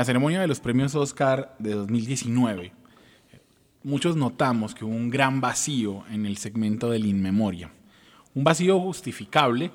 [0.00, 2.72] La ceremonia de los premios Oscar de 2019,
[3.82, 7.70] muchos notamos que hubo un gran vacío en el segmento del In Memoria.
[8.34, 9.70] Un vacío justificable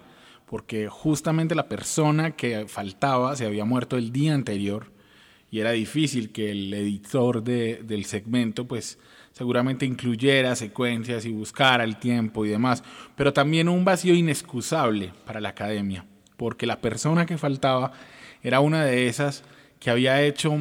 [0.48, 4.92] porque justamente la persona que faltaba se había muerto el día anterior
[5.52, 8.98] y era difícil que el editor del segmento pues
[9.32, 12.84] seguramente incluyera secuencias y buscara el tiempo y demás,
[13.16, 16.04] pero también un vacío inexcusable para la academia,
[16.36, 17.92] porque la persona que faltaba
[18.42, 19.44] era una de esas
[19.86, 20.52] que había hecho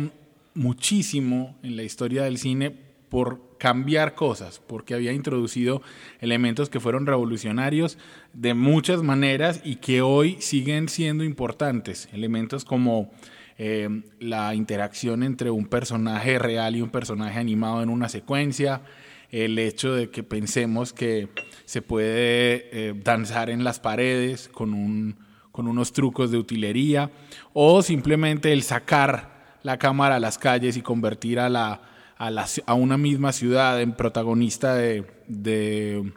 [0.53, 2.77] muchísimo en la historia del cine
[3.09, 5.81] por cambiar cosas, porque había introducido
[6.21, 7.97] elementos que fueron revolucionarios
[8.35, 13.13] de muchas maneras y que hoy siguen siendo importantes, elementos como
[13.57, 18.83] eh, la interacción entre un personaje real y un personaje animado en una secuencia,
[19.31, 21.31] el hecho de que pensemos que
[21.65, 25.24] se puede eh, danzar en las paredes con un
[25.55, 27.13] con unos trucos de utilería,
[27.53, 31.81] o simplemente el sacar la cámara a las calles y convertir a, la,
[32.19, 36.13] a, una misma ciudad en protagonista de, de,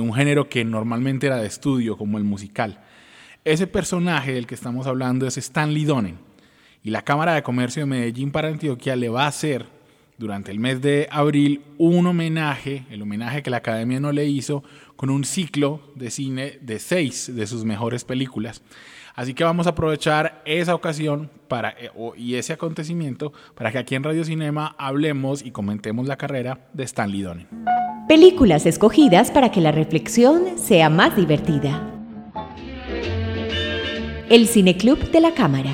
[0.00, 2.80] un género que normalmente era de estudio, como el musical.
[3.44, 6.16] Ese personaje del que estamos hablando es Stanley Donen,
[6.82, 9.66] y la Cámara de Comercio de Medellín para Antioquia le va a hacer
[10.18, 14.62] durante el mes de abril un homenaje, el homenaje que la Academia no le hizo,
[14.96, 18.62] con un ciclo de cine de seis de sus mejores películas.
[19.14, 23.94] Así que vamos a aprovechar esa ocasión para, eh, y ese acontecimiento para que aquí
[23.94, 27.48] en Radio Cinema hablemos y comentemos la carrera de Stanley Donen.
[28.08, 31.90] Películas escogidas para que la reflexión sea más divertida.
[34.28, 35.70] El Cineclub de la Cámara,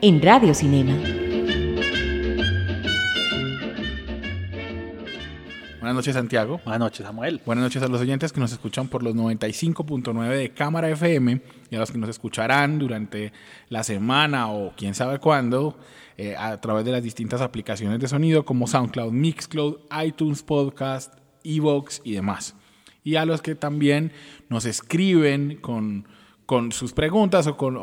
[0.00, 1.23] en Radio Cinema.
[5.84, 6.62] Buenas noches, Santiago.
[6.64, 7.42] Buenas noches, Samuel.
[7.44, 11.76] Buenas noches a los oyentes que nos escuchan por los 95.9 de Cámara FM y
[11.76, 13.34] a los que nos escucharán durante
[13.68, 15.78] la semana o quién sabe cuándo
[16.16, 22.00] eh, a través de las distintas aplicaciones de sonido como SoundCloud, Mixcloud, iTunes Podcast, Evox
[22.02, 22.54] y demás.
[23.02, 24.10] Y a los que también
[24.48, 26.06] nos escriben con
[26.46, 27.78] con sus preguntas o con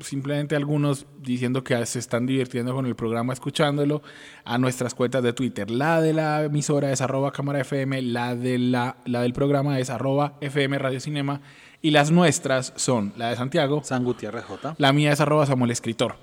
[0.00, 4.02] simplemente algunos diciendo que se están divirtiendo con el programa escuchándolo
[4.44, 5.70] a nuestras cuentas de Twitter.
[5.70, 9.90] La de la emisora es arroba cámara FM, la, de la, la del programa es
[9.90, 11.42] arroba FM Radio Cinema
[11.82, 14.74] y las nuestras son la de Santiago, San Gutiérrez J.
[14.78, 16.16] La mía es arroba Samuel Escritor.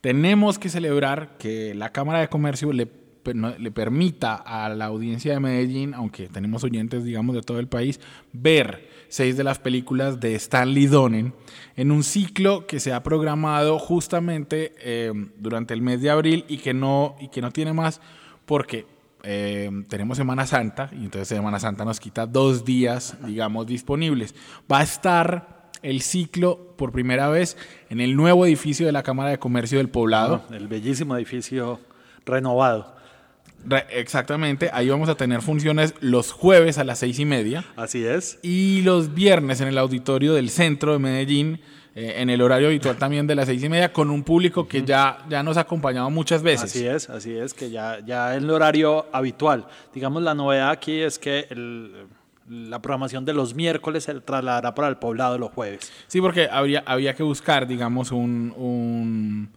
[0.00, 2.86] Tenemos que celebrar que la Cámara de Comercio le
[3.34, 8.00] le permita a la audiencia de Medellín, aunque tenemos oyentes, digamos, de todo el país,
[8.32, 11.34] ver seis de las películas de Stanley Donen
[11.76, 16.58] en un ciclo que se ha programado justamente eh, durante el mes de abril y
[16.58, 18.00] que no, y que no tiene más
[18.46, 18.86] porque
[19.22, 24.34] eh, tenemos Semana Santa y entonces Semana Santa nos quita dos días, digamos, disponibles.
[24.70, 27.56] Va a estar el ciclo por primera vez
[27.90, 30.44] en el nuevo edificio de la Cámara de Comercio del Poblado.
[30.50, 31.80] Ah, el bellísimo edificio
[32.24, 32.97] renovado.
[33.90, 37.64] Exactamente, ahí vamos a tener funciones los jueves a las seis y media.
[37.76, 38.38] Así es.
[38.42, 41.60] Y los viernes en el auditorio del centro de Medellín,
[41.94, 44.84] eh, en el horario habitual también de las seis y media, con un público que
[44.84, 46.70] ya, ya nos ha acompañado muchas veces.
[46.70, 49.66] Así es, así es, que ya, ya el horario habitual.
[49.92, 51.46] Digamos, la novedad aquí es que
[52.48, 55.92] la programación de los miércoles se trasladará para el poblado los jueves.
[56.06, 59.50] Sí, porque habría, había que buscar, digamos, un un,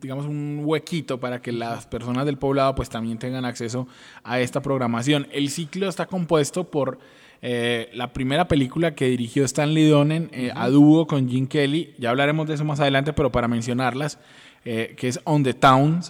[0.00, 3.88] digamos, un huequito para que las personas del poblado pues también tengan acceso
[4.22, 5.26] a esta programación.
[5.32, 6.98] El ciclo está compuesto por
[7.40, 12.10] eh, la primera película que dirigió Stanley Donen eh, a dúo con Jim Kelly, ya
[12.10, 14.18] hablaremos de eso más adelante, pero para mencionarlas,
[14.64, 16.00] eh, que es On the Town.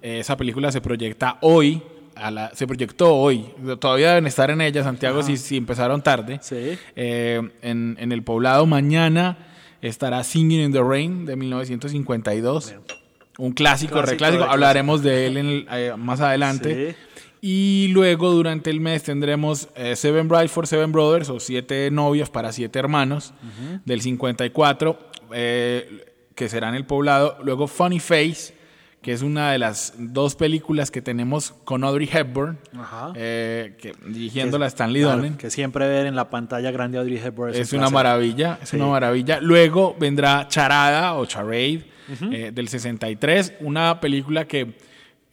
[0.00, 1.82] esa película se proyecta hoy,
[2.14, 3.46] a la, se proyectó hoy,
[3.78, 6.40] todavía deben estar en ella, Santiago, si, si, empezaron tarde,
[6.94, 7.52] en,
[7.98, 9.36] en el poblado mañana
[9.88, 12.74] estará Singing in the Rain de 1952.
[13.38, 14.44] Un clásico, reclásico.
[14.44, 16.96] Hablaremos de él eh, más adelante.
[17.40, 22.30] Y luego durante el mes tendremos eh, Seven Brides for Seven Brothers o Siete novios
[22.30, 23.34] para siete hermanos
[23.84, 24.98] del 54,
[25.32, 27.36] eh, que será en el poblado.
[27.42, 28.53] Luego Funny Face,
[29.04, 33.12] que es una de las dos películas que tenemos con Audrey Hepburn, Ajá.
[33.14, 35.36] eh, que, dirigiéndola Stanley claro, Donen.
[35.36, 38.76] que siempre ver en la pantalla grande Audrey Hepburn Es un una maravilla, es Sí.
[38.76, 39.40] una maravilla.
[39.42, 41.84] Luego vendrá Charada o Charade
[42.32, 44.74] eh, del 63, una película que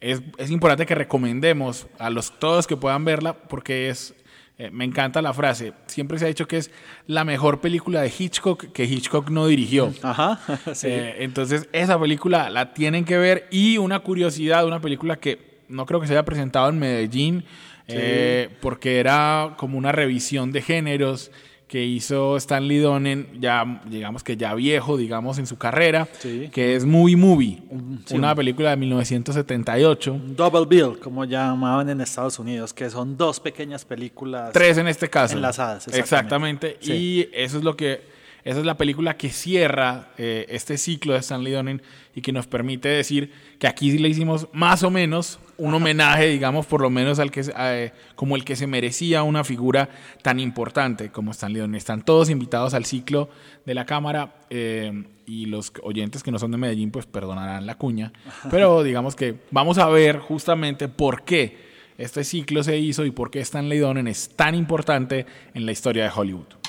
[0.02, 4.14] es, es importante que recomendemos a los todos que puedan verla porque es
[4.62, 5.72] eh, me encanta la frase.
[5.86, 6.70] Siempre se ha dicho que es
[7.08, 9.92] la mejor película de Hitchcock que Hitchcock no dirigió.
[10.02, 10.38] Ajá,
[10.72, 10.86] sí.
[10.86, 13.48] Eh, entonces, esa película la tienen que ver.
[13.50, 17.44] Y una curiosidad, una película que no creo que se haya presentado en Medellín,
[17.88, 21.32] eh, porque era como una revisión de géneros
[21.72, 26.50] que hizo Stanley Donen, ya digamos que ya viejo, digamos, en su carrera, Sí.
[26.52, 27.62] que es Movie Movie,
[28.04, 30.12] sí, una un- película de 1978.
[30.12, 34.52] Un Double Bill, como llamaban en Estados Unidos, que son dos pequeñas películas.
[34.52, 35.34] Tres en este caso.
[35.34, 36.68] Enlazadas, Exactamente.
[36.72, 36.76] exactamente.
[36.80, 36.92] Sí.
[36.92, 38.02] Y eso es lo que,
[38.44, 41.80] esa es la película que cierra eh, este ciclo de Stanley Donen
[42.14, 46.66] y que nos permite decir que aquí le hicimos más o menos un homenaje, digamos,
[46.66, 49.88] por lo menos al que eh, como el que se merecía una figura
[50.22, 51.76] tan importante como Stanley Donen.
[51.76, 53.30] Están todos invitados al ciclo
[53.64, 57.76] de la cámara eh, y los oyentes que no son de Medellín, pues perdonarán la
[57.76, 58.12] cuña.
[58.50, 63.30] Pero digamos que vamos a ver justamente por qué este ciclo se hizo y por
[63.30, 66.61] qué Stanley Donen es tan importante en la historia de Hollywood.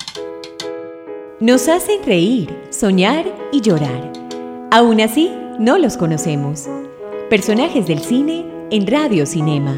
[1.40, 4.12] Nos hacen reír, soñar y llorar.
[4.72, 6.68] Aún así, no los conocemos.
[7.30, 9.76] Personajes del cine en Radio Cinema.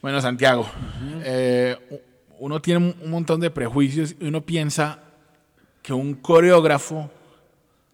[0.00, 0.66] Bueno, Santiago,
[1.24, 1.76] eh,
[2.40, 4.98] uno tiene un- un montón de prejuicios y uno piensa
[5.80, 7.08] que un coreógrafo,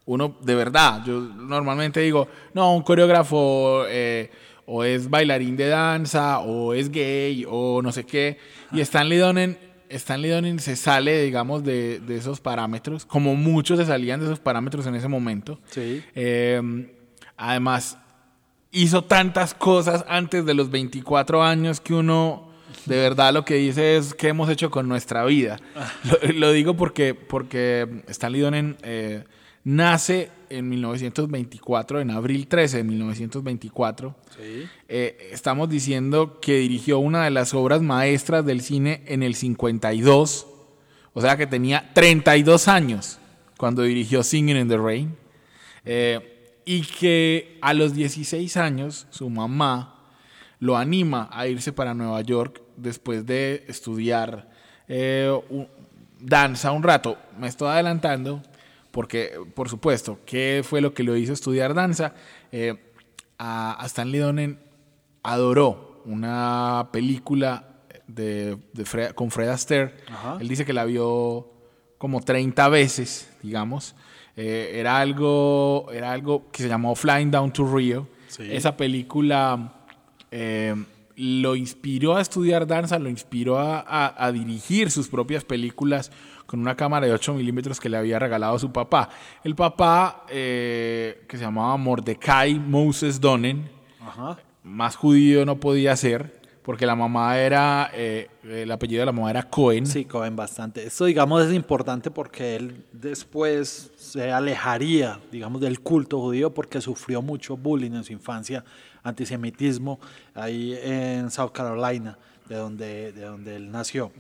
[0.07, 4.31] uno de verdad, yo normalmente digo, no, un coreógrafo eh,
[4.69, 8.39] o es bailarín de danza o es gay o no sé qué,
[8.71, 13.87] y Stanley Donen, Stanley Donen se sale, digamos, de, de esos parámetros, como muchos se
[13.87, 15.59] salían de esos parámetros en ese momento.
[15.71, 16.03] Sí.
[16.15, 16.61] Eh,
[17.39, 17.97] además,
[18.71, 22.49] hizo tantas cosas antes de los 24 años que uno
[22.85, 25.59] de verdad lo que dice es qué hemos hecho con nuestra vida.
[26.05, 29.25] Lo, lo digo porque, porque Stanley Donen eh,
[29.73, 34.15] nace en 1924, en abril 13 de 1924.
[34.37, 34.67] Sí.
[34.89, 40.47] Eh, estamos diciendo que dirigió una de las obras maestras del cine en el 52,
[41.13, 43.19] o sea que tenía 32 años
[43.59, 45.17] cuando dirigió Singing in the Rain,
[45.85, 49.95] Eh, y que a los 16 años su mamá
[50.61, 54.51] lo anima a irse para Nueva York después de estudiar
[54.89, 55.69] eh, un-
[56.21, 57.17] danza un rato.
[57.39, 58.43] Me estoy adelantando
[58.91, 62.15] porque, por supuesto, ¿qué fue lo que lo hizo estudiar danza?
[62.53, 62.75] Eh,
[63.39, 64.59] a, a Stanley Donen
[65.23, 67.69] adoró una película
[68.07, 69.95] de, de Fred- con Fred Astaire.
[70.11, 70.39] Ajá.
[70.41, 71.51] Él dice que la vio
[71.99, 73.95] como 30 veces, digamos.
[74.37, 78.09] Eh, era, algo, era algo que se llamó Flying Down to Rio.
[78.29, 78.45] Sí.
[78.51, 79.75] Esa película
[80.31, 80.75] eh,
[81.17, 86.11] lo inspiró a estudiar danza, lo inspiró a, a- a dirigir sus propias películas
[86.49, 89.11] con una cámara de 8 milímetros que le había regalado su papá.
[89.45, 93.69] El papá, eh, que se llamaba Mordecai Moses Donen,
[94.01, 94.39] Ajá.
[94.65, 99.29] más judío no podía ser, porque la mamá era, eh, el apellido de la mamá
[99.29, 99.87] era Cohen.
[99.87, 100.87] Sí, Cohen bastante.
[100.87, 107.21] Esto, digamos, es importante porque él después se alejaría, digamos, del culto judío porque sufrió
[107.21, 108.65] mucho bullying en su infancia,
[109.03, 110.01] antisemitismo,
[110.35, 112.17] ahí en South Carolina,
[112.49, 114.13] de donde, de donde él nació.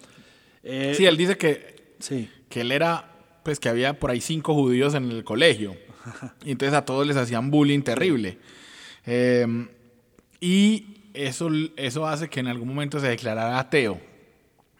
[0.62, 3.10] Eh, Sí, él dice que sí, que él era,
[3.42, 5.76] pues que había por ahí cinco judíos en el colegio.
[6.44, 8.38] Y entonces a todos les hacían bullying terrible.
[9.06, 9.46] Eh,
[10.40, 14.00] y eso, eso hace que en algún momento se declarara ateo.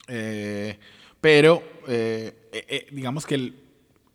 [0.07, 0.79] Eh,
[1.21, 3.55] pero eh, eh, digamos que el-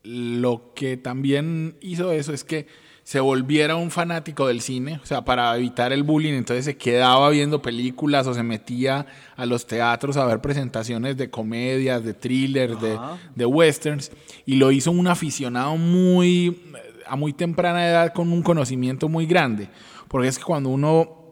[0.03, 2.67] lo que también hizo eso es que
[3.03, 7.29] se volviera un fanático del cine, o sea, para evitar el bullying, entonces se quedaba
[7.29, 9.05] viendo películas o se metía
[9.35, 12.97] a los teatros a ver presentaciones de comedias, de thrillers, de,
[13.35, 14.11] de westerns,
[14.45, 16.63] y lo hizo un aficionado muy,
[17.05, 19.67] a muy temprana edad con un conocimiento muy grande,
[20.07, 21.23] porque es que cuando uno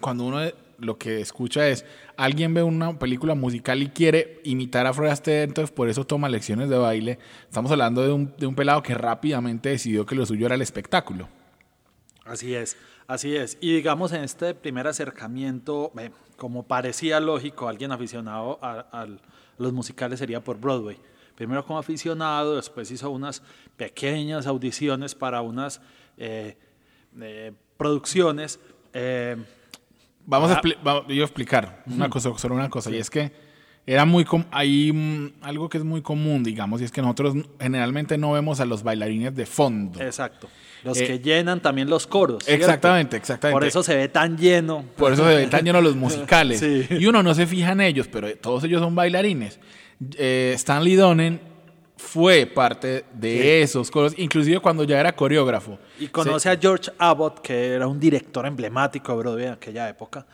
[0.00, 0.40] cuando uno
[0.82, 1.84] lo que escucha es
[2.16, 6.28] alguien ve una película musical y quiere imitar a Fred Astaire, entonces por eso toma
[6.28, 7.18] lecciones de baile.
[7.44, 10.62] Estamos hablando de un, de un pelado que rápidamente decidió que lo suyo era el
[10.62, 11.28] espectáculo.
[12.24, 13.58] Así es, así es.
[13.60, 19.06] Y digamos en este primer acercamiento, eh, como parecía lógico, alguien aficionado a,
[19.58, 20.98] los musicales sería por Broadway.
[21.36, 23.42] Primero como aficionado, después hizo unas
[23.76, 25.80] pequeñas audiciones para unas
[26.16, 26.56] eh,
[27.20, 28.58] eh, producciones.
[30.26, 30.60] Vamos a, Ah.
[30.62, 33.52] expli- va- yo a explicar una cosa, solo una cosa, y es que
[33.84, 37.34] Era muy com- hay mm, algo que es muy común, digamos, y es que nosotros
[37.58, 40.00] generalmente no vemos a los bailarines de fondo.
[40.00, 40.46] Exacto.
[40.84, 42.44] Los Eh, que llenan también los coros.
[42.44, 42.64] ¿cierto?
[42.64, 43.56] Exactamente, exactamente.
[43.56, 44.84] Por eso se ve tan lleno.
[44.96, 46.60] Por eso se ven tan llenos los musicales.
[46.60, 46.86] Sí.
[46.90, 49.58] Y uno no se fija en ellos, pero todos ellos son bailarines.
[50.16, 51.40] Eh, Stanley Donen
[52.02, 55.78] fue parte de esos coros, inclusive cuando ya era coreógrafo.
[55.98, 60.26] Y conoce a George Abbott, que era un director emblemático de Broadway en aquella época.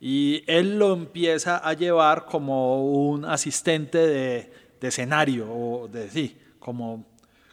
[0.00, 6.36] Y él lo empieza a llevar como un asistente de, de escenario, o de, sí,
[6.58, 7.06] como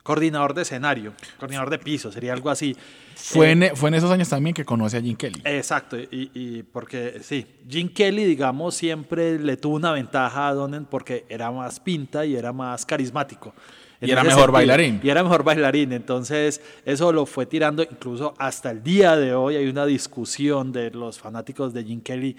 [0.04, 2.76] coordinador de escenario, coordinador de piso, sería algo así.
[3.16, 5.42] Fue, Eh, en, fue en esos años también que conoce a Jim Kelly.
[5.44, 10.86] Exacto, y, y porque sí, Jim Kelly, digamos, siempre le tuvo una ventaja a Donen
[10.86, 13.54] porque era más pinta y era más carismático.
[14.02, 15.02] Y era mejor bailarín.
[15.04, 19.58] Y era mejor bailarín, entonces eso lo fue tirando, incluso hasta el día de hoy
[19.58, 22.38] hay una discusión de los fanáticos de Jim Kelly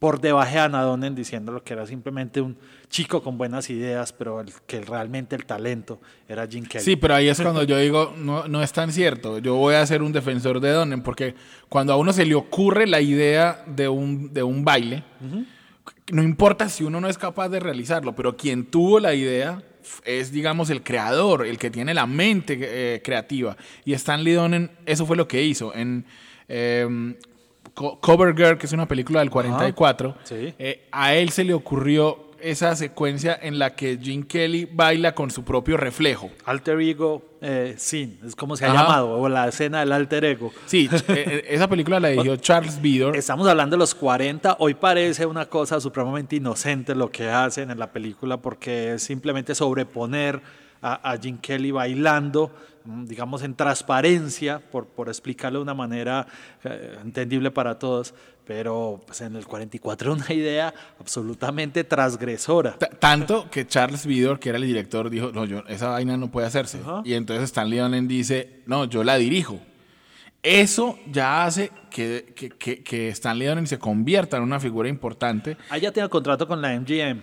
[0.00, 2.56] por debajean a Donen diciéndolo que era simplemente un
[2.88, 6.82] chico con buenas ideas, pero el- que realmente el talento era Jim Kelly.
[6.82, 9.38] Sí, pero ahí es cuando yo digo, no, no es tan cierto.
[9.38, 11.34] Yo voy a ser un defensor de Donen, porque
[11.68, 15.04] cuando a uno se le ocurre la idea de un, de un baile,
[16.12, 19.62] no importa si uno no es capaz de realizarlo, pero quien tuvo la idea
[20.04, 23.56] es, digamos, el creador, el que tiene la mente eh, creativa.
[23.84, 25.74] Y Stanley Donen, eso fue lo que hizo.
[25.74, 26.04] En
[26.48, 27.14] eh,
[27.74, 30.54] Co- Cover Girl, que es una película del 44, sí.
[30.58, 35.30] eh, a él se le ocurrió esa secuencia en la que Jim Kelly baila con
[35.30, 36.30] su propio reflejo.
[36.46, 38.82] Alter Ego eh, Sin, es como se ha Ajá.
[38.82, 40.50] llamado, o la escena del Alter Ego.
[40.64, 43.14] Sí, eh, eh, esa película la dirigió Charles Vidor.
[43.14, 47.78] Estamos hablando de los 40, hoy parece una cosa supremamente inocente lo que hacen en
[47.78, 50.40] la película porque es simplemente sobreponer
[50.82, 52.50] a, a Jim Kelly bailando,
[52.84, 56.26] mm, digamos en transparencia, por, por explicarlo de una manera
[56.64, 58.14] eh, entendible para todos,
[58.46, 62.72] pero pues, en el 44 era una idea absolutamente transgresora.
[62.78, 66.30] T- Tanto que Charles Vidor, que era el director, dijo, no, yo, esa vaina no
[66.30, 66.78] puede hacerse.
[67.04, 69.60] Y entonces Stanley Donen dice, no, yo la dirijo.
[70.42, 75.58] Eso ya hace que, que, que, que Stanley Donen se convierta en una figura importante.
[75.68, 77.20] Ahí ya tenía contrato con la MGM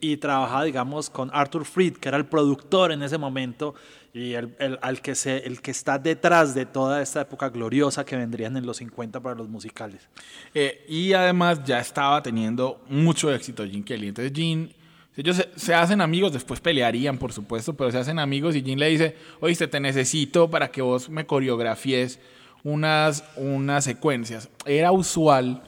[0.00, 3.74] y trabajaba, digamos, con Arthur Freed, que era el productor en ese momento
[4.14, 8.04] y el, el- al que se, el que está detrás de toda esta época gloriosa
[8.04, 10.08] que vendrían en los 50 para los musicales.
[10.54, 14.08] Eh, y además ya estaba teniendo mucho éxito Jim Kelly.
[14.08, 14.68] Entonces Jim,
[15.16, 18.78] ellos se, se hacen amigos, después pelearían, por supuesto, pero se hacen amigos y Jim
[18.78, 22.20] le dice, oíste, te necesito para que vos me coreografies
[22.64, 24.48] unas, unas secuencias.
[24.66, 25.62] Era usual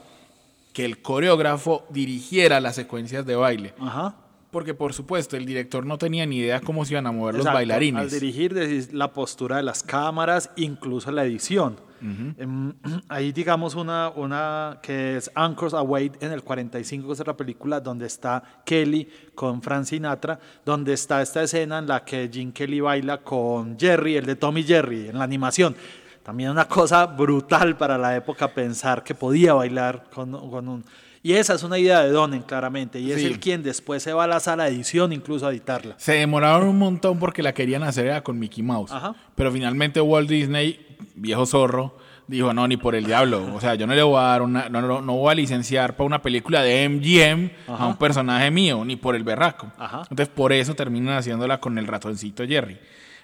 [0.72, 3.74] que el coreógrafo dirigiera las secuencias de baile.
[3.78, 4.16] Ajá.
[4.50, 7.46] Porque, por supuesto, el director no tenía ni idea cómo se iban a mover los
[7.46, 7.58] Exacto.
[7.58, 8.12] Al bailarines.
[8.12, 11.76] dirigir decís, la postura de las cámaras, incluso la edición.
[12.02, 12.72] Em,
[13.08, 17.80] ahí digamos una, una que es Anchors Away en el 45, que es la película
[17.80, 22.80] donde está Kelly con Frank Sinatra, donde está esta escena en la que Jim Kelly
[22.80, 25.74] baila con Jerry, el de Tommy Jerry, en la animación.
[26.22, 30.84] También una cosa brutal para la época pensar que podía bailar con, con un...
[31.24, 33.26] Y esa es una idea de Donen, claramente, y es Sí.
[33.26, 35.94] el quien después se va a la sala de edición incluso a editarla.
[35.98, 38.90] Se demoraron un montón porque la querían hacer era con Mickey Mouse.
[38.90, 39.14] Ajá.
[39.36, 43.54] Pero finalmente Walt Disney, viejo zorro, dijo, no, ni por el diablo.
[43.54, 45.94] O sea, yo no le voy a dar una, no, no, no voy a licenciar
[45.94, 49.70] para una película de MGM a un personaje mío, ni por el berraco.
[49.78, 49.98] Ajá.
[50.02, 52.78] Entonces por eso terminan haciéndola con el ratoncito Jerry.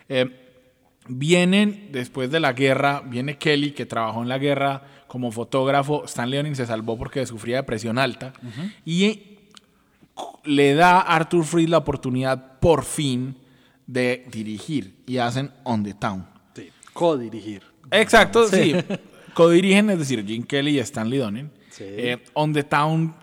[0.08, 0.47] Eh,
[1.08, 6.04] vienen después de la guerra, viene Kelly que trabajó en la guerra como fotógrafo.
[6.04, 8.32] Stan Leonin se salvó porque sufría depresión alta.
[8.84, 9.38] Y
[10.44, 13.36] le da a Arthur Freed la oportunidad por fin
[13.86, 16.26] de dirigir y hacen On the Town.
[16.54, 17.62] Sí, co-dirigir.
[17.90, 18.74] Exacto, sí.
[19.34, 21.50] Codirigen, es decir, Jim Kelly y Stanley Donen.
[21.70, 21.84] Sí.
[21.86, 23.14] Eh, On the Town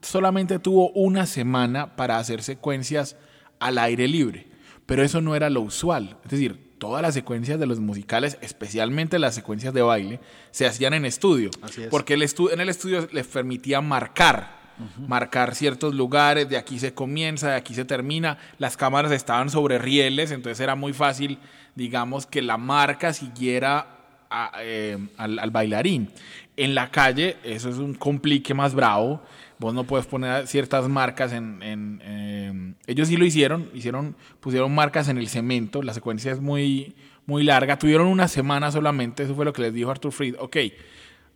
[0.00, 3.16] solamente tuvo una semana para hacer secuencias
[3.58, 4.46] al aire libre,
[4.86, 6.16] pero eso no era lo usual.
[6.24, 10.94] Es decir, todas las secuencias de los musicales, especialmente las secuencias de baile, se hacían
[10.94, 11.50] en estudio.
[11.62, 11.88] Así es.
[11.88, 14.62] Porque el estu- en el estudio les permitía marcar.
[15.06, 18.38] Marcar ciertos lugares, de aquí se comienza, de aquí se termina.
[18.58, 21.38] Las cámaras estaban sobre rieles, entonces era muy fácil,
[21.76, 23.86] digamos, que la marca siguiera
[24.30, 26.10] a- eh, al, al bailarín.
[26.56, 29.22] En la calle, eso es un complique más bravo.
[29.64, 31.62] Vos no puedes poner ciertas marcas en.
[31.62, 35.82] en, eh, ellos sí lo hicieron, hicieron, pusieron marcas en el cemento.
[35.82, 36.94] La secuencia es muy,
[37.24, 37.78] muy larga.
[37.78, 40.34] Tuvieron una semana solamente, eso fue lo que les dijo Arthur Fried.
[40.38, 40.56] Ok,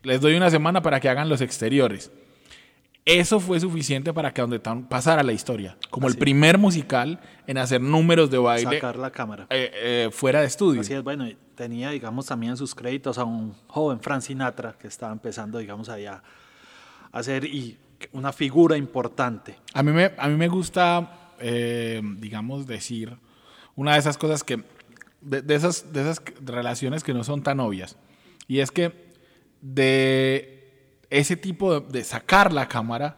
[0.03, 2.13] les doy una semana para que hagan los exteriores.
[3.07, 6.21] Eso fue suficiente para que Donde Town pasara la historia, como el es.
[6.21, 9.47] primer musical en hacer números de baile Sacar la cámara.
[9.49, 10.83] eh, eh, fuera de estudio.
[10.83, 15.15] Así es, bueno, tenía, digamos, también sus créditos a un joven Frank Sinatra que estaba
[15.15, 16.23] empezando, digamos, allá
[17.11, 17.79] a hacer y
[18.13, 19.57] una figura importante.
[19.75, 23.17] A mí me, a mí me gusta, eh, digamos, decir
[23.77, 24.63] una de esas cosas que,
[25.21, 27.97] de, esas, de esas relaciones que no son tan obvias.
[28.47, 29.09] Y es que
[29.61, 33.17] de ese tipo de, de sacar la cámara,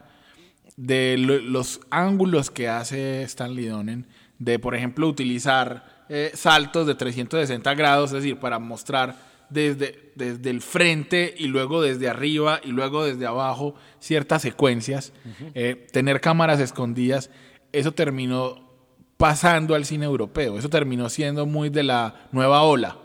[0.76, 4.06] de lo- los ángulos que hace Stanley Donen,
[4.38, 10.50] de por ejemplo utilizar eh, saltos de 360 grados, es decir, para mostrar desde, desde
[10.50, 15.12] el frente y luego desde arriba y luego desde abajo ciertas secuencias,
[15.54, 17.30] eh, tener cámaras escondidas,
[17.72, 18.70] eso terminó
[19.16, 22.96] pasando al cine europeo, eso terminó siendo muy de la nueva ola.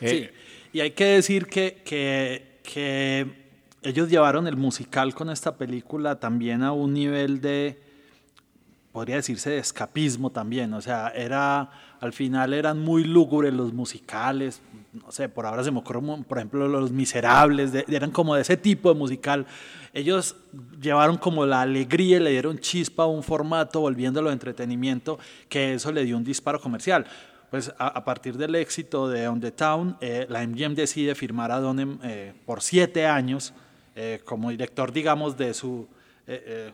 [0.00, 0.28] Eh, Sí,
[0.72, 3.26] y hay que decir que, que, que
[3.82, 7.78] ellos llevaron el musical con esta película también a un nivel de,
[8.98, 10.74] podría decirse, de escapismo también.
[10.74, 14.60] O sea, era, al final eran muy lúgubres los musicales.
[14.92, 18.40] No sé, por ahora se me ocurre, por ejemplo, Los Miserables, de- eran como de
[18.42, 19.46] ese tipo de musical.
[19.94, 20.34] Ellos
[20.80, 25.74] llevaron como la alegría, y le dieron chispa a un formato, volviéndolo de entretenimiento, que
[25.74, 27.06] eso le dio un disparo comercial.
[27.52, 31.60] Pues a, partir del éxito de On the Town, eh, la MGM decide firmar a
[31.60, 33.54] Donem eh, por siete años
[33.94, 35.86] eh, como director, digamos, de su
[36.26, 36.72] eh,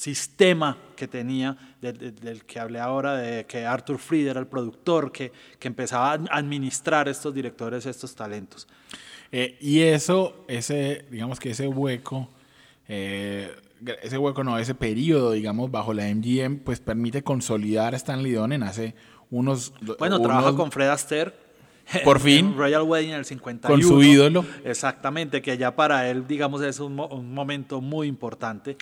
[0.00, 4.46] sistema que tenía, de- de- del que hablé ahora, de que Arthur Fried era el
[4.46, 8.68] productor, que, que empezaba a administrar estos directores, estos talentos.
[9.32, 12.28] Eh, y eso, ese, digamos que ese hueco,
[12.88, 13.50] eh,
[14.02, 18.62] ese hueco no, ese periodo, digamos, bajo la MGM, pues permite consolidar a Stanley Donen
[18.64, 18.94] hace
[19.30, 19.72] unos...
[19.98, 21.32] Bueno, unos- trabaja con Fred Astaire.
[22.04, 22.54] Por fin.
[22.56, 23.72] Royal Wedding en el 51.
[23.72, 24.44] Con su ídolo.
[24.64, 28.76] Exactamente, que ya para él, digamos, es un, mo- un momento muy importante.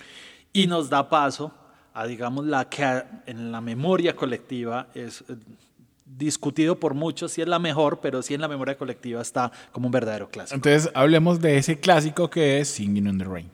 [0.55, 1.51] Y nos da paso
[1.93, 5.35] a, digamos, la que en la memoria colectiva es eh,
[6.05, 9.87] discutido por muchos si es la mejor, pero sí en la memoria colectiva está como
[9.87, 10.55] un verdadero clásico.
[10.55, 13.51] Entonces, hablemos de ese clásico que es Singing in the Rain.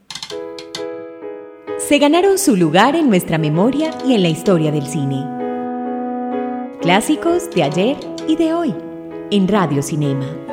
[1.80, 5.26] Se ganaron su lugar en nuestra memoria y en la historia del cine.
[6.82, 8.76] Clásicos de ayer y de hoy,
[9.32, 10.51] en Radio Cinema.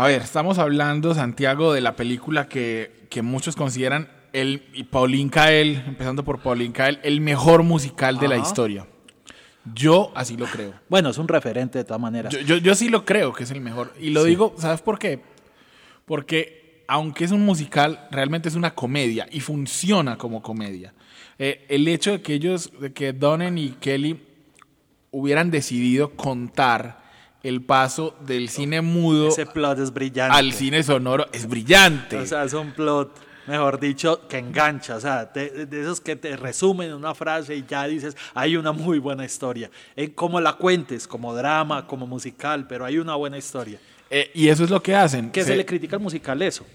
[0.00, 5.28] A ver, estamos hablando, Santiago, de la película que, que muchos consideran, el, y Pauline
[5.28, 8.86] Kael, empezando por Pauline Kael, el mejor musical de la historia.
[9.74, 10.72] Yo así lo creo.
[10.88, 12.32] Bueno, es un referente de todas maneras.
[12.32, 13.92] Yo, yo, yo sí lo creo que es el mejor.
[14.00, 15.20] Y lo digo, ¿sabes por qué?
[16.06, 20.94] Porque aunque es un musical, realmente es una comedia y funciona como comedia.
[21.38, 24.18] Eh, el hecho de que ellos, de que Donen y Kelly
[25.10, 27.00] hubieran decidido contar
[27.42, 30.36] el paso del cine mudo Ese plot es brillante.
[30.36, 32.16] al cine sonoro es brillante.
[32.16, 33.10] O sea, es un plot,
[33.46, 34.96] mejor dicho, que engancha.
[34.96, 38.56] O sea, te- de esos que te resumen en una frase y ya dices, hay
[38.56, 39.70] una muy buena historia.
[39.96, 43.78] En cómo la cuentes, como drama, como musical, pero hay una buena historia.
[44.10, 45.30] Eh, y eso es lo que hacen.
[45.30, 46.66] ¿Qué se, Se- le critica al musical eso?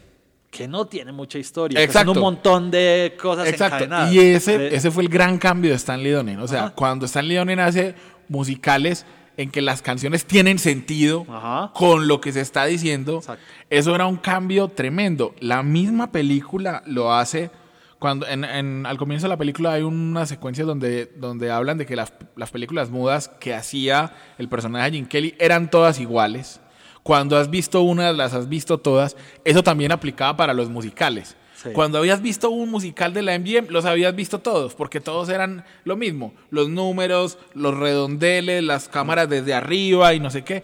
[0.49, 1.82] Que no tiene mucha historia.
[1.84, 2.12] Exacto.
[2.13, 3.84] Que son un montón de cosas Exacto.
[3.84, 4.13] encadenadas.
[4.13, 6.39] Y ese, De- ese fue el gran cambio de Stanley Donen.
[6.39, 6.73] O sea, Ajá.
[6.75, 7.93] cuando Stanley Donen hace
[8.30, 9.06] musicales
[9.37, 11.71] en que las canciones tienen sentido Ajá.
[11.73, 13.43] con lo que se está diciendo, Exacto.
[13.69, 15.35] eso era un cambio tremendo.
[15.39, 17.51] La misma película lo hace
[17.99, 21.85] cuando en, en- al comienzo de la película hay una secuencia donde, donde hablan de
[21.85, 26.61] que las, las películas mudas que hacía el personaje de Jim Kelly eran todas iguales.
[27.03, 29.15] Cuando has visto una, las has visto todas.
[29.43, 31.35] Eso también aplicaba para los musicales.
[31.65, 31.73] Sí.
[31.73, 35.65] Cuando habías visto un musical de la MGM, los habías visto todos, porque todos eran
[35.84, 36.34] lo mismo.
[36.49, 40.63] Los números, los redondeles, las cámaras desde arriba y no sé qué.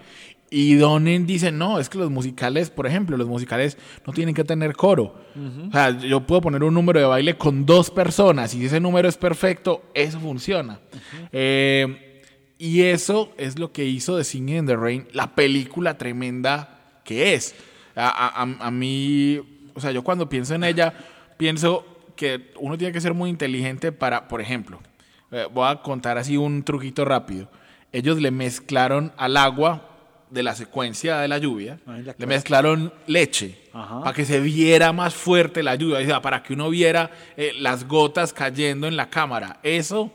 [0.54, 4.44] Y Donen dice, no, es que los musicales, por ejemplo, los musicales no tienen que
[4.44, 5.16] tener coro.
[5.70, 8.82] O sea, yo puedo poner un número de baile con dos personas y si ese
[8.82, 10.82] número es perfecto, eso funciona.
[11.32, 12.22] Eh,
[12.58, 17.34] y eso es lo que hizo de Singing in the Rain la película tremenda que
[17.34, 17.56] es.
[17.96, 19.40] A- a- a mí,
[19.74, 20.94] o sea, yo cuando pienso en ella,
[21.38, 24.80] pienso que uno tiene que ser muy inteligente para, por ejemplo,
[25.32, 27.50] eh, voy a contar así un truquito rápido.
[27.92, 29.88] Ellos le mezclaron al agua
[30.30, 34.00] de la secuencia de la lluvia, Ay, la le mezclaron leche Ajá.
[34.02, 37.52] para que se viera más fuerte la lluvia, o sea, para que uno viera eh,
[37.58, 39.60] las gotas cayendo en la cámara.
[39.62, 40.14] Eso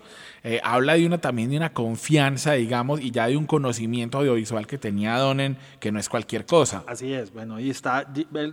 [0.48, 4.64] eh, habla de una también de una confianza, digamos, y ya de un conocimiento audiovisual
[4.68, 6.84] que tenía Donen, que no es cualquier cosa.
[6.86, 8.06] Así es, bueno, y está,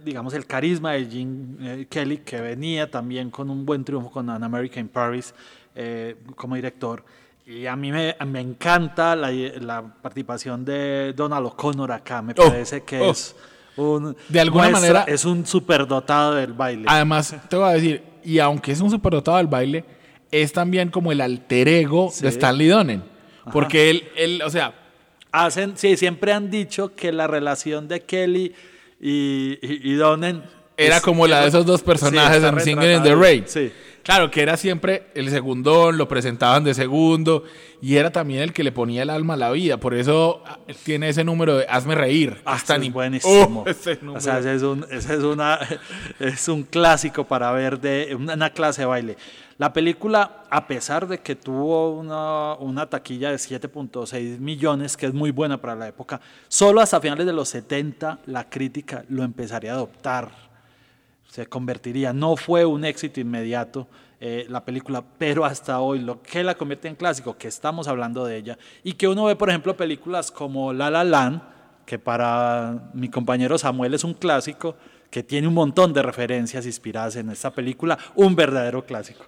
[0.03, 4.27] digamos, el carisma de Gene eh, Kelly, que venía también con un buen triunfo con
[4.31, 5.35] An American in Paris
[5.75, 7.03] eh, como director.
[7.45, 12.47] Y a mí me, me encanta la, la participación de Donald O'Connor acá, me Oh,
[12.47, 13.11] parece que oh.
[13.11, 13.35] es
[13.75, 14.15] un...
[14.29, 16.85] De alguna muestra- manera- Es un superdotado del baile.
[16.87, 19.83] Además, te voy a decir, y aunque es un superdotado del baile,
[20.41, 22.23] es también como el alter ego Sí.
[22.23, 23.03] de Stanley Donen.
[23.51, 24.73] Porque él, él, o sea,
[25.31, 28.53] Hacen, sí, siempre han dicho que la relación de Kelly
[29.01, 30.43] y, y, y Donen
[30.77, 33.15] era Es- como la de esos dos Sí, personajes está en Singing in the.
[33.15, 33.43] Rain.
[33.47, 33.71] Sí.
[34.03, 37.45] Claro, que era siempre el segundón, lo presentaban de segundo
[37.81, 39.77] y era también el que le ponía el alma a la vida.
[39.77, 42.33] Por eso ah, tiene ese número de Hazme reír.
[42.35, 43.63] que Ah, im- buenísimo.
[43.65, 45.57] Oh, ese o sea, ese es un, ese es una,
[46.19, 49.17] es un clásico para ver de una, una clase de baile.
[49.63, 55.31] La película, a pesar de que tuvo una, taquilla de 7.6 millones, que es muy
[55.31, 59.75] buena para la época, solo hasta finales de los 70 la crítica lo empezaría a
[59.75, 60.31] adoptar
[61.29, 62.11] se convertiría.
[62.11, 63.87] No fue un éxito inmediato
[64.19, 68.25] eh, la película, pero hasta hoy lo que la convierte en clásico, que estamos hablando
[68.25, 71.41] de ella, y que uno ve, por ejemplo, películas como La La Land,
[71.85, 74.75] que para mi compañero Samuel es un clásico,
[75.09, 79.23] que tiene un montón de referencias inspiradas en esta película, un verdadero clásico.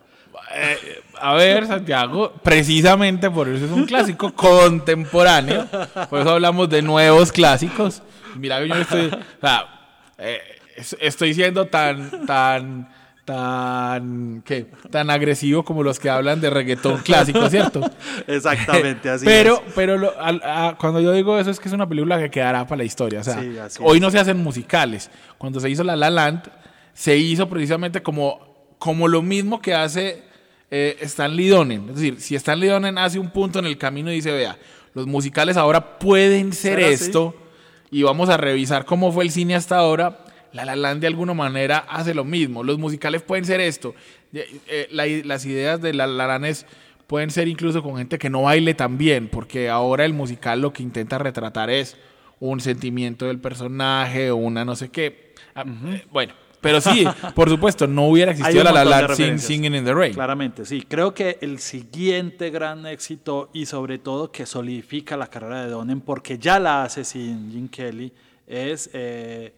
[0.54, 5.67] Eh, a ver, Santiago, precisamente por eso es un clásico contemporáneo.
[6.10, 8.02] Por eso hablamos de nuevos clásicos.
[8.36, 9.06] Mira que yo estoy.
[9.08, 9.67] O sea,
[10.17, 10.39] eh,
[10.76, 12.89] es- estoy siendo tan, tan,
[13.24, 14.67] tan, ¿qué?
[14.91, 17.82] Tan agresivo como los que hablan de reggaetón clásico, ¿cierto?
[18.28, 19.74] Exactamente, así pero, es.
[19.74, 22.78] pero lo- a- cuando yo digo eso es que es una película que quedará para
[22.80, 23.21] la historia.
[23.21, 24.02] O sea, Sí, así hoy es.
[24.02, 25.10] no se hacen musicales.
[25.38, 26.43] Cuando se hizo La La Land,
[26.93, 30.24] se hizo precisamente como, como lo mismo que hace
[30.71, 31.89] eh, Stanley Donen.
[31.89, 34.58] Es decir, si Stanley Donen hace un punto en el camino y dice, vea,
[34.93, 37.36] los musicales ahora pueden ser esto
[37.91, 40.19] y vamos a revisar cómo fue el cine hasta ahora.
[40.54, 42.63] La La Land de alguna manera hace lo mismo.
[42.63, 43.93] Los musicales pueden ser esto.
[44.34, 46.65] Eh, la- las ideas de La La Land es-
[47.08, 50.71] pueden ser incluso con gente que no baile tan bien, porque ahora el musical lo
[50.73, 51.97] que intenta retratar es
[52.39, 55.34] un sentimiento del personaje o una no sé qué.
[55.54, 56.34] Ah, eh, bueno,
[56.65, 59.38] pero sí, por supuesto, no hubiera existido La La sin.
[59.38, 60.13] Singing in the Rain.
[60.13, 60.82] Claramente, sí.
[60.82, 66.01] Creo que el siguiente gran éxito y sobre todo que solidifica la carrera de Donen
[66.01, 68.12] porque ya la hace sin Jim Kelly
[68.47, 69.54] es eh,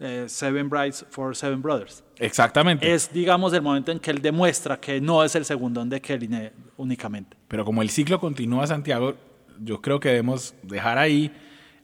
[0.00, 2.04] eh, Seven Brides for Seven Brothers.
[2.18, 2.92] Exactamente.
[2.92, 6.28] Es, digamos, el momento en que él demuestra que no es el segundón de Kelly
[6.76, 7.38] únicamente.
[7.48, 9.14] Pero como el ciclo continúa, Santiago,
[9.58, 11.32] yo creo que debemos dejar ahí,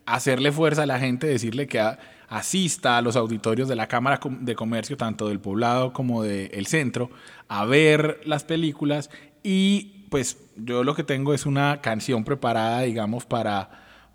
[0.07, 1.81] hacerle fuerza a la gente, decirle que
[2.29, 7.11] asista a los auditorios de la Cámara de Comercio, tanto del poblado como del centro,
[7.49, 9.11] a ver las películas
[9.43, 13.69] y pues yo lo que tengo es una canción preparada, digamos, para,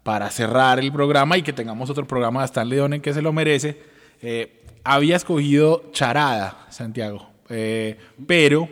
[0.04, 3.34] para cerrar el programa y que tengamos otro programa de Stanley Donen que se lo
[3.34, 3.82] merece.
[4.22, 8.68] Eh, había escogido Charada, Santiago, eh, pero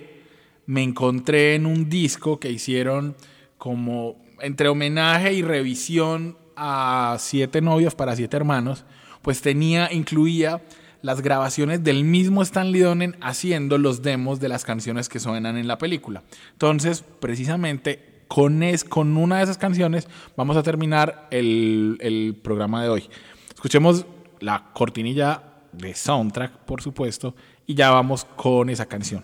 [0.65, 3.15] me encontré en un disco que hicieron
[3.58, 8.86] como entre homenaje y revisión a Siete novios para siete hermanos,
[9.22, 10.62] pues tenía, incluía
[11.02, 15.67] las grabaciones del mismo Stanley Donen haciendo los demos de las canciones que suenan en
[15.67, 16.24] la película.
[16.52, 22.84] Entonces, precisamente con, es, con una de esas canciones vamos a terminar el, el programa
[22.84, 23.10] de hoy.
[23.54, 24.06] Escuchemos
[24.39, 29.24] la cortinilla de soundtrack, por supuesto, y ya vamos con esa canción.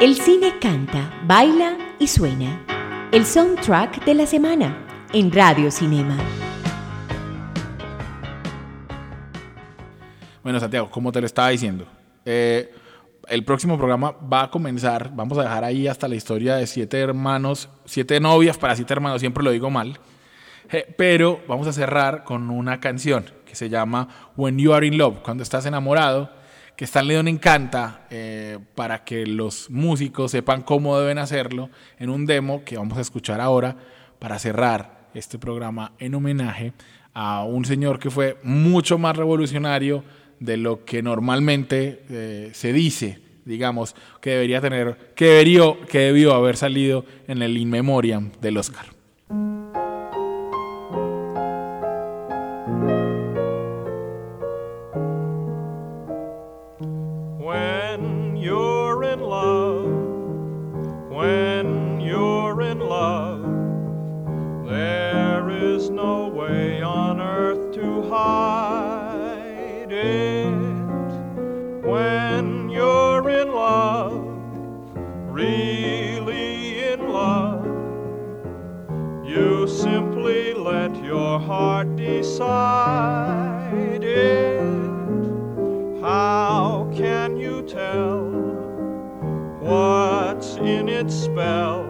[0.00, 2.66] El cine canta, baila y suena.
[3.12, 6.16] El soundtrack de la semana en Radio Cinema.
[10.42, 11.86] Bueno, Santiago, como te lo estaba diciendo,
[12.24, 12.72] eh,
[13.28, 16.98] el próximo programa va a comenzar, vamos a dejar ahí hasta la historia de siete
[16.98, 20.00] hermanos, siete novias para siete hermanos, siempre lo digo mal,
[20.70, 24.96] eh, pero vamos a cerrar con una canción que se llama When You Are in
[24.96, 26.30] Love, cuando estás enamorado,
[26.74, 32.24] que Stanley Donen canta eh, para que los músicos sepan cómo deben hacerlo en un
[32.24, 33.76] demo que vamos a escuchar ahora
[34.18, 36.72] para cerrar este programa en homenaje
[37.14, 40.04] a un señor que fue mucho más revolucionario
[40.40, 46.34] de lo que normalmente eh, se dice, digamos, que debería tener, que debería, que debió
[46.34, 49.01] haber salido en el In Memoriam del Oscar.
[81.42, 83.72] Heart decide
[84.04, 84.60] it.
[86.00, 88.30] How can you tell
[89.60, 91.84] what's in its spell?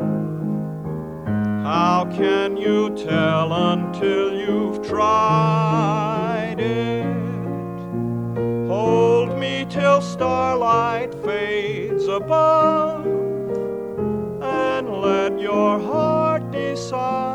[1.64, 7.06] How can you tell until you've tried it?
[8.68, 13.06] Hold me till starlight fades above
[14.42, 17.31] and let your heart decide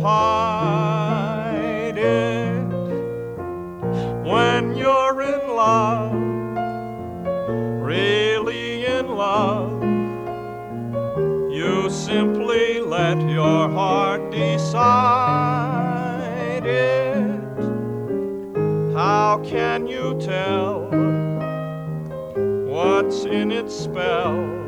[0.00, 2.66] hide it.
[4.24, 6.12] When you're in love,
[7.82, 9.82] really in love,
[11.52, 15.40] you simply let your heart decide
[16.64, 17.40] it.
[18.94, 20.88] How can you tell
[22.66, 24.60] what's in its spell?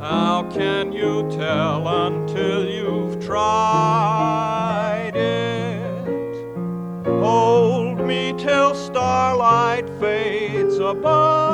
[0.00, 6.34] How can you tell until you've tried it?
[7.06, 11.49] Hold me till starlight fades above